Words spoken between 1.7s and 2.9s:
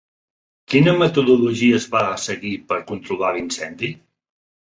es va seguir per